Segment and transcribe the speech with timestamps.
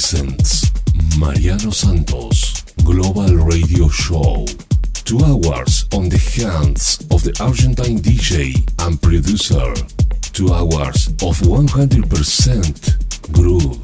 [0.00, 0.72] Presents
[1.18, 4.46] Mariano Santos Global Radio Show.
[5.04, 9.74] Two hours on the hands of the Argentine DJ and producer.
[10.32, 13.78] Two hours of 100% groove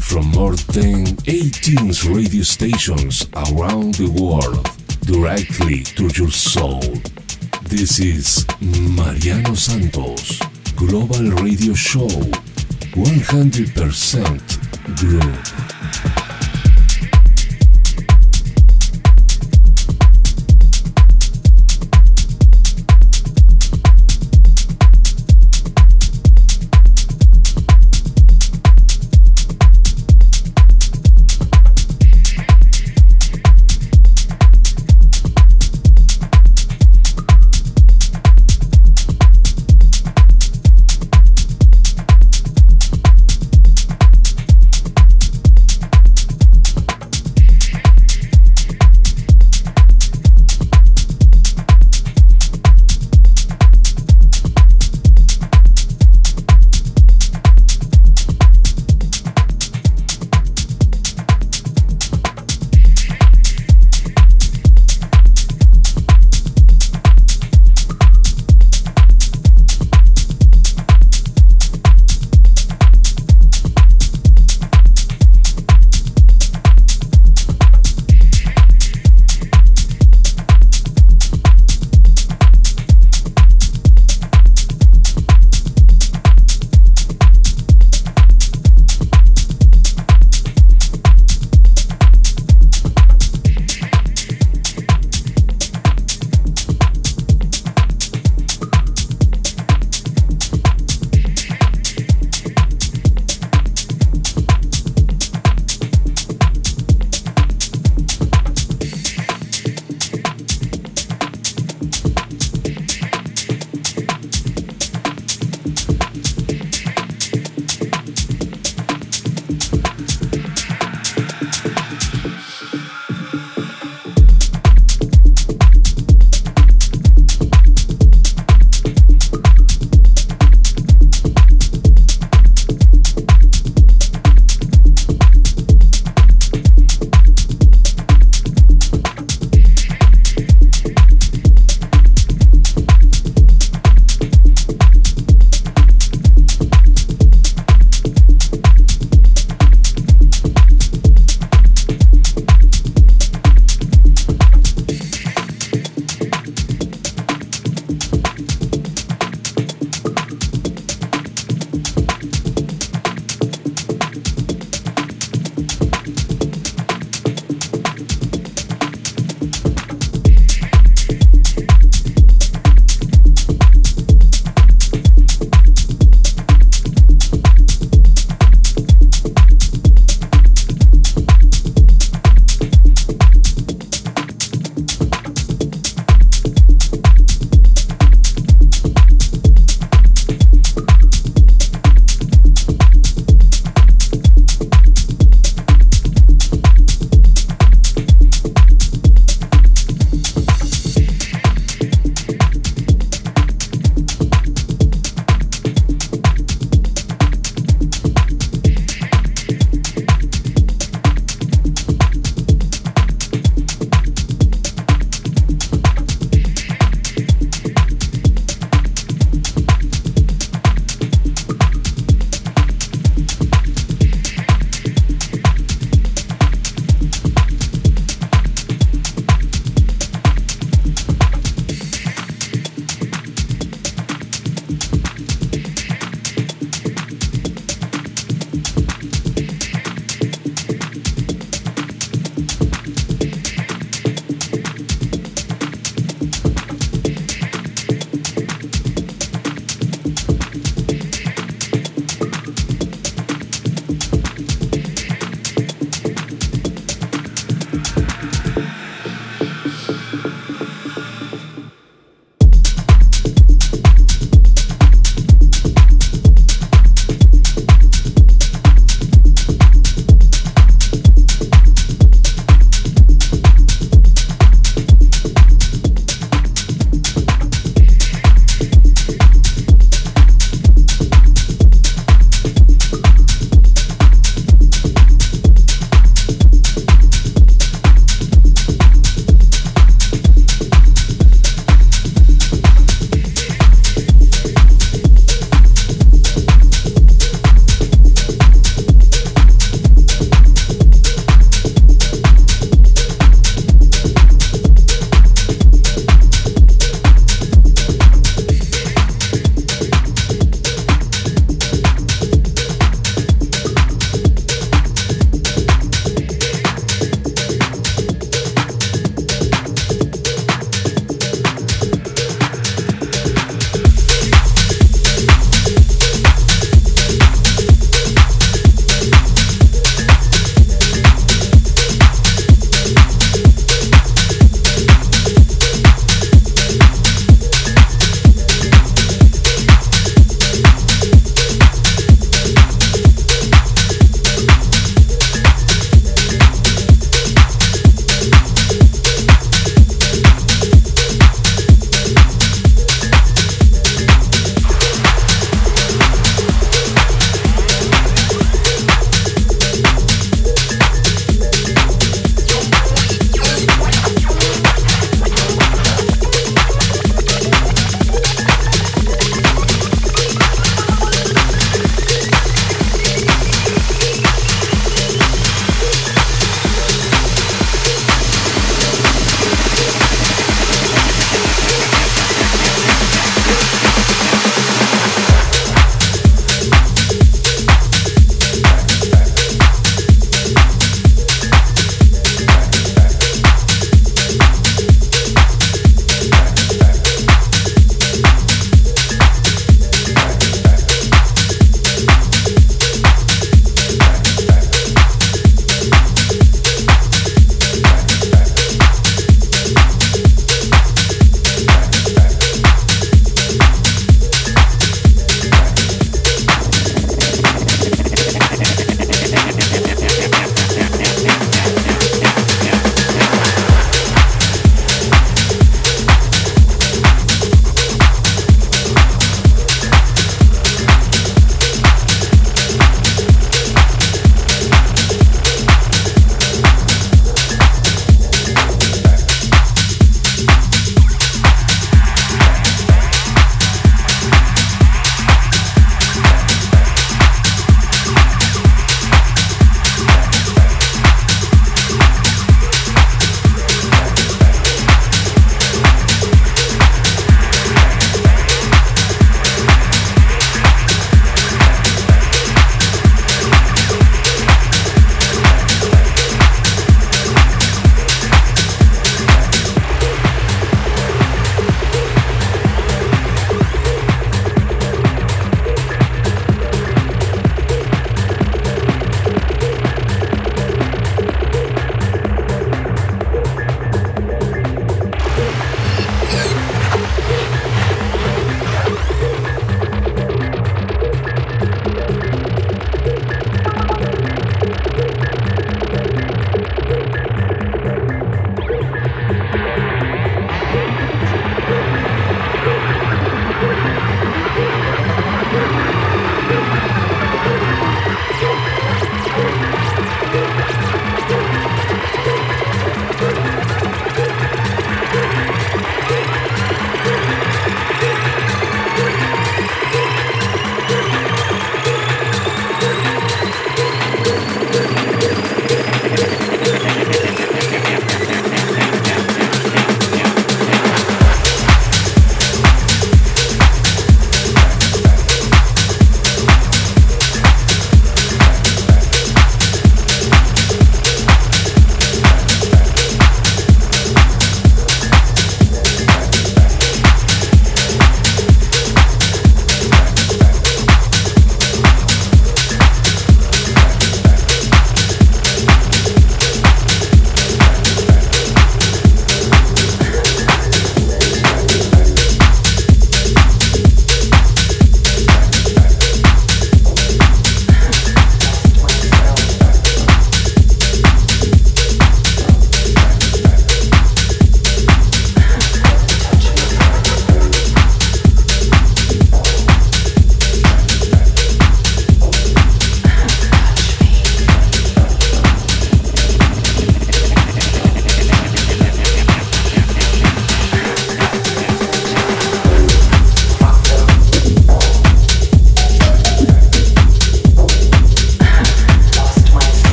[0.00, 4.68] from more than 18 radio stations around the world
[5.06, 6.82] directly to your soul.
[7.62, 10.40] This is Mariano Santos
[10.74, 12.08] Global Radio Show
[12.94, 14.53] 100%
[14.96, 15.63] Groove.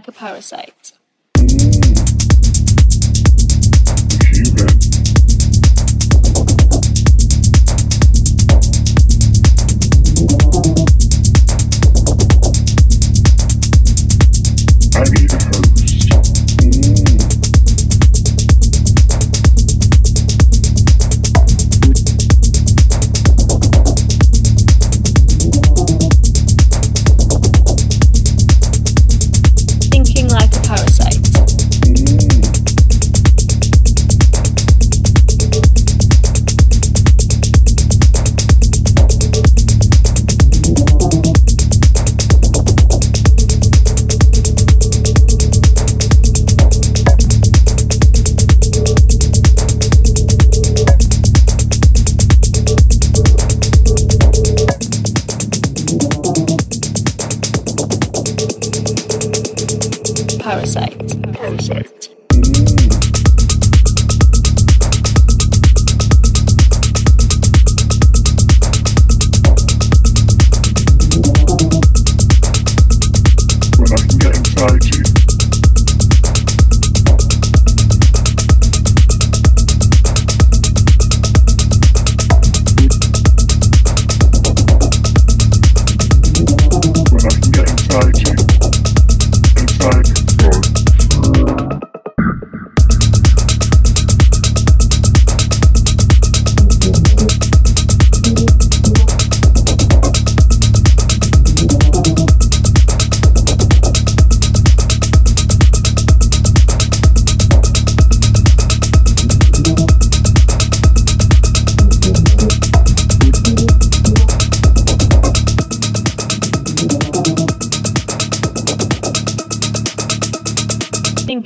[0.00, 0.69] Like a parasite.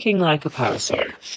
[0.04, 1.33] Thinking like a parasite.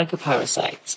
[0.00, 0.89] Like a parasite.